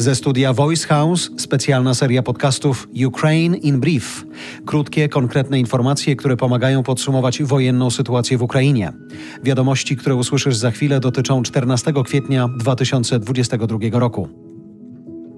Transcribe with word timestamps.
Ze 0.00 0.14
studia 0.14 0.52
Voice 0.52 0.86
House 0.86 1.30
specjalna 1.36 1.94
seria 1.94 2.22
podcastów 2.22 2.88
Ukraine 3.06 3.56
in 3.56 3.80
Brief. 3.80 4.24
Krótkie, 4.66 5.08
konkretne 5.08 5.58
informacje, 5.58 6.16
które 6.16 6.36
pomagają 6.36 6.82
podsumować 6.82 7.42
wojenną 7.42 7.90
sytuację 7.90 8.38
w 8.38 8.42
Ukrainie. 8.42 8.92
Wiadomości, 9.42 9.96
które 9.96 10.14
usłyszysz 10.14 10.56
za 10.56 10.70
chwilę, 10.70 11.00
dotyczą 11.00 11.42
14 11.42 11.92
kwietnia 12.04 12.48
2022 12.58 13.78
roku. 13.92 14.28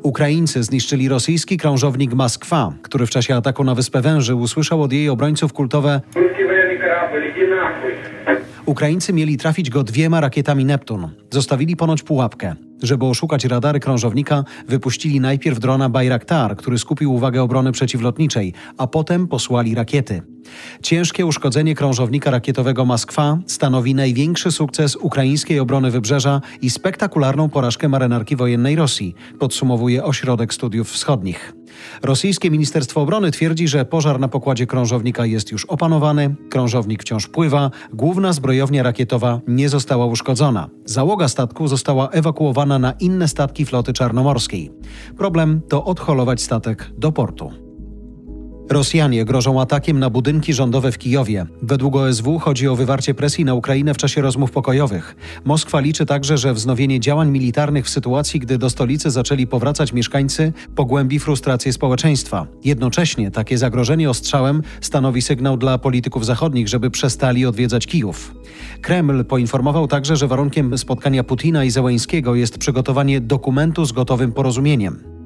Ukraińcy 0.02 0.62
zniszczyli 0.62 1.08
rosyjski 1.08 1.56
krążownik 1.56 2.14
Moskwa, 2.14 2.72
który 2.82 3.06
w 3.06 3.11
czasie 3.11 3.34
ataku 3.36 3.64
na 3.64 3.74
Wyspę 3.74 4.00
Węży 4.00 4.34
usłyszał 4.34 4.82
od 4.82 4.92
jej 4.92 5.08
obrońców 5.08 5.52
kultowe 5.52 6.00
Ukraińcy 8.66 9.12
mieli 9.12 9.36
trafić 9.36 9.70
go 9.70 9.82
dwiema 9.82 10.20
rakietami 10.20 10.64
Neptun. 10.64 11.08
Zostawili 11.31 11.77
ponoć 11.77 12.03
pułapkę. 12.03 12.69
Żeby 12.82 13.07
oszukać 13.07 13.44
radary 13.44 13.80
krążownika, 13.80 14.44
wypuścili 14.68 15.21
najpierw 15.21 15.58
drona 15.58 15.88
Bayraktar, 15.88 16.57
który 16.57 16.79
skupił 16.79 17.14
uwagę 17.14 17.43
obrony 17.43 17.72
przeciwlotniczej, 17.72 18.52
a 18.79 18.86
potem 18.86 19.29
posłali 19.29 19.75
rakiety. 19.75 20.22
Ciężkie 20.82 21.26
uszkodzenie 21.26 21.74
krążownika 21.74 22.30
rakietowego 22.30 22.85
Moskwa 22.85 23.38
stanowi 23.46 23.94
największy 23.94 24.52
sukces 24.52 24.96
ukraińskiej 24.96 25.61
obrony 25.61 25.90
wybrzeża 25.90 26.40
i 26.62 26.71
spektakularną 26.71 27.48
porażkę 27.48 27.88
marynarki 27.88 28.36
wojennej 28.36 28.76
Rosji, 28.76 29.14
podsumowuje 29.38 30.04
Ośrodek 30.04 30.54
Studiów 30.54 30.90
Wschodnich. 30.90 31.60
Rosyjskie 32.02 32.50
Ministerstwo 32.50 33.00
Obrony 33.00 33.30
twierdzi, 33.30 33.69
że 33.69 33.84
pożar 33.84 34.20
na 34.20 34.28
pokładzie 34.28 34.66
krążownika 34.66 35.27
jest 35.27 35.52
już 35.52 35.64
opanowany, 35.64 36.34
krążownik 36.50 37.02
wciąż 37.02 37.27
pływa, 37.28 37.70
główna 37.92 38.33
zbrojownia 38.33 38.83
rakietowa 38.83 39.41
nie 39.48 39.69
została 39.69 40.06
uszkodzona. 40.06 40.69
Załoga 40.84 41.28
statku 41.28 41.69
została 41.69 42.08
ewakuowana 42.08 42.78
na 42.78 42.92
inne 42.92 43.28
statki 43.28 43.64
floty 43.64 43.92
czarnomorskiej. 43.92 44.70
Problem 45.16 45.60
to 45.68 45.84
odholować 45.84 46.42
statek 46.42 46.90
do 46.98 47.12
portu. 47.12 47.69
Rosjanie 48.70 49.24
grożą 49.24 49.60
atakiem 49.60 49.98
na 49.98 50.10
budynki 50.10 50.52
rządowe 50.52 50.92
w 50.92 50.98
Kijowie. 50.98 51.46
Według 51.62 51.96
OSW 51.96 52.38
chodzi 52.38 52.68
o 52.68 52.77
wywarcie 52.77 53.14
presji 53.14 53.44
na 53.44 53.54
Ukrainę 53.54 53.94
w 53.94 53.96
czasie 53.96 54.22
rozmów 54.22 54.50
pokojowych. 54.50 55.16
Moskwa 55.44 55.80
liczy 55.80 56.06
także, 56.06 56.38
że 56.38 56.54
wznowienie 56.54 57.00
działań 57.00 57.30
militarnych 57.30 57.86
w 57.86 57.88
sytuacji, 57.88 58.40
gdy 58.40 58.58
do 58.58 58.70
stolicy 58.70 59.10
zaczęli 59.10 59.46
powracać 59.46 59.92
mieszkańcy, 59.92 60.52
pogłębi 60.74 61.18
frustrację 61.18 61.72
społeczeństwa. 61.72 62.46
Jednocześnie 62.64 63.30
takie 63.30 63.58
zagrożenie 63.58 64.10
ostrzałem 64.10 64.62
stanowi 64.80 65.22
sygnał 65.22 65.56
dla 65.56 65.78
polityków 65.78 66.27
zachodnich, 66.27 66.68
żeby 66.68 66.90
przestali 66.90 67.46
odwiedzać 67.46 67.86
Kijów. 67.86 68.34
Kreml 68.82 69.24
poinformował 69.24 69.88
także, 69.88 70.16
że 70.16 70.28
warunkiem 70.28 70.78
spotkania 70.78 71.24
Putina 71.24 71.64
i 71.64 71.70
Zełeńskiego 71.70 72.34
jest 72.34 72.58
przygotowanie 72.58 73.20
dokumentu 73.20 73.84
z 73.84 73.92
gotowym 73.92 74.32
porozumieniem. 74.32 75.19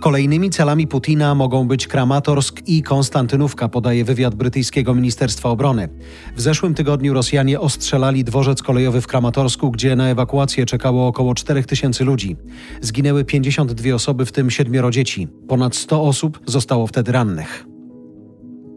Kolejnymi 0.00 0.50
celami 0.50 0.86
Putina 0.86 1.34
mogą 1.34 1.68
być 1.68 1.86
Kramatorsk 1.86 2.62
i 2.66 2.82
Konstantynówka, 2.82 3.68
podaje 3.68 4.04
wywiad 4.04 4.34
brytyjskiego 4.34 4.94
Ministerstwa 4.94 5.48
Obrony. 5.48 5.88
W 6.36 6.40
zeszłym 6.40 6.74
tygodniu 6.74 7.14
Rosjanie 7.14 7.60
ostrzelali 7.60 8.24
dworzec 8.24 8.62
kolejowy 8.62 9.00
w 9.00 9.06
Kramatorsku, 9.06 9.70
gdzie 9.70 9.96
na 9.96 10.08
ewakuację 10.08 10.66
czekało 10.66 11.06
około 11.06 11.34
4000 11.34 12.04
ludzi. 12.04 12.36
Zginęły 12.80 13.24
52 13.24 13.94
osoby, 13.94 14.26
w 14.26 14.32
tym 14.32 14.50
siedmioro 14.50 14.90
dzieci. 14.90 15.28
Ponad 15.48 15.76
100 15.76 16.02
osób 16.02 16.40
zostało 16.46 16.86
wtedy 16.86 17.12
rannych. 17.12 17.75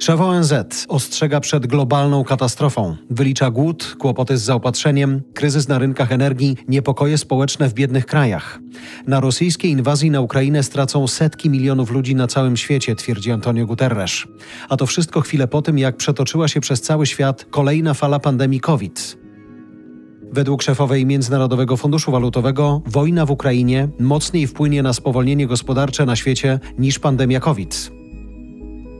Szef 0.09 0.21
ONZ 0.21 0.53
ostrzega 0.87 1.39
przed 1.39 1.67
globalną 1.67 2.23
katastrofą. 2.23 2.95
Wylicza 3.09 3.51
głód, 3.51 3.95
kłopoty 3.99 4.37
z 4.37 4.41
zaopatrzeniem, 4.41 5.21
kryzys 5.33 5.67
na 5.67 5.79
rynkach 5.79 6.11
energii, 6.11 6.57
niepokoje 6.67 7.17
społeczne 7.17 7.69
w 7.69 7.73
biednych 7.73 8.05
krajach. 8.05 8.59
Na 9.07 9.19
rosyjskiej 9.19 9.71
inwazji 9.71 10.11
na 10.11 10.21
Ukrainę 10.21 10.63
stracą 10.63 11.07
setki 11.07 11.49
milionów 11.49 11.91
ludzi 11.91 12.15
na 12.15 12.27
całym 12.27 12.57
świecie, 12.57 12.95
twierdzi 12.95 13.31
Antonio 13.31 13.65
Guterres. 13.65 14.11
A 14.69 14.77
to 14.77 14.85
wszystko 14.85 15.21
chwilę 15.21 15.47
po 15.47 15.61
tym, 15.61 15.77
jak 15.77 15.97
przetoczyła 15.97 16.47
się 16.47 16.61
przez 16.61 16.81
cały 16.81 17.05
świat 17.05 17.45
kolejna 17.49 17.93
fala 17.93 18.19
pandemii 18.19 18.59
COVID. 18.59 19.17
Według 20.31 20.63
szefowej 20.63 21.05
Międzynarodowego 21.05 21.77
Funduszu 21.77 22.11
Walutowego 22.11 22.81
wojna 22.85 23.25
w 23.25 23.31
Ukrainie 23.31 23.87
mocniej 23.99 24.47
wpłynie 24.47 24.83
na 24.83 24.93
spowolnienie 24.93 25.47
gospodarcze 25.47 26.05
na 26.05 26.15
świecie 26.15 26.59
niż 26.77 26.99
pandemia 26.99 27.39
COVID. 27.39 27.98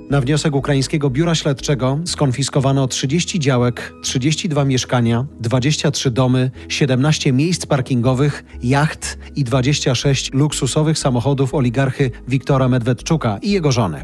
Na 0.10 0.22
wniosek 0.22 0.56
ukraińskiego 0.56 1.10
biura 1.10 1.36
śledczego 1.36 2.00
skonfiskowano 2.06 2.88
30 2.88 3.40
działek, 3.40 3.94
32 4.02 4.66
mieszkania, 4.66 5.26
23 5.40 6.12
domy, 6.12 6.52
17 6.70 7.34
miejsc 7.34 7.66
parkingowych, 7.66 8.44
jacht 8.64 9.18
i 9.36 9.44
26 9.44 10.34
luksusowych 10.34 10.98
samochodów 10.98 11.54
oligarchy 11.54 12.12
Wiktora 12.28 12.70
Medwedczuka 12.70 13.40
i 13.42 13.52
jego 13.52 13.72
żony. 13.72 14.04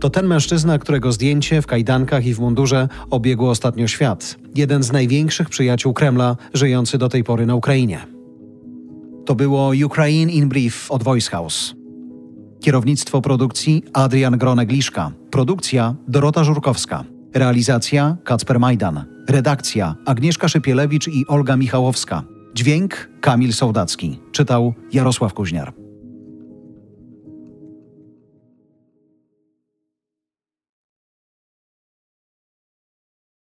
To 0.00 0.10
ten 0.10 0.26
mężczyzna, 0.26 0.78
którego 0.78 1.12
zdjęcie 1.12 1.62
w 1.62 1.66
kajdankach 1.66 2.26
i 2.26 2.34
w 2.34 2.40
mundurze 2.40 2.88
obiegło 3.10 3.50
ostatnio 3.50 3.88
świat. 3.88 4.38
Jeden 4.54 4.82
z 4.82 4.92
największych 4.92 5.48
przyjaciół 5.48 5.94
Kremla, 5.94 6.36
żyjący 6.54 6.98
do 6.98 7.08
tej 7.08 7.24
pory 7.24 7.46
na 7.46 7.54
Ukrainie. 7.54 8.06
To 9.26 9.34
było 9.34 9.72
Ukraine 9.86 10.32
in 10.32 10.48
Brief 10.48 10.90
od 10.90 11.02
Voice 11.02 11.30
House. 11.30 11.85
Kierownictwo 12.66 13.22
produkcji 13.22 13.82
Adrian 13.92 14.38
Gronegliszka. 14.38 15.12
Produkcja 15.30 15.94
Dorota 16.08 16.44
Żurkowska. 16.44 17.04
Realizacja 17.34 18.16
Kacper 18.24 18.60
Majdan. 18.60 19.04
Redakcja 19.28 19.94
Agnieszka 20.06 20.48
Szypielewicz 20.48 21.08
i 21.08 21.26
Olga 21.26 21.56
Michałowska. 21.56 22.22
Dźwięk 22.54 23.10
Kamil 23.20 23.52
Sołdacki. 23.52 24.20
Czytał 24.32 24.74
Jarosław 24.92 25.34
Kuźniar. 25.34 25.85